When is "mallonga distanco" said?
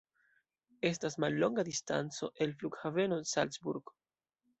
1.19-2.31